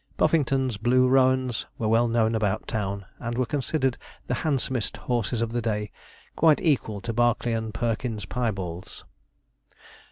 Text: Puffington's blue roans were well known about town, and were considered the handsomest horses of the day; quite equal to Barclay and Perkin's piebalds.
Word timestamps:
Puffington's 0.17 0.77
blue 0.77 1.07
roans 1.07 1.67
were 1.77 1.87
well 1.87 2.07
known 2.07 2.33
about 2.33 2.67
town, 2.67 3.05
and 3.19 3.37
were 3.37 3.45
considered 3.45 3.99
the 4.25 4.33
handsomest 4.41 4.97
horses 4.97 5.43
of 5.43 5.51
the 5.51 5.61
day; 5.61 5.91
quite 6.35 6.59
equal 6.59 7.01
to 7.01 7.13
Barclay 7.13 7.53
and 7.53 7.71
Perkin's 7.71 8.25
piebalds. 8.25 9.03